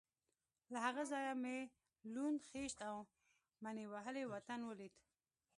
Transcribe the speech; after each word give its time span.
له 0.73 0.79
هغه 0.85 1.03
ځایه 1.11 1.33
مې 1.41 1.57
لوند، 2.13 2.39
خېشت 2.49 2.79
او 2.89 2.97
مني 3.63 3.85
وهلی 3.91 4.23
وطن 4.33 4.59
ولید. 4.65 4.93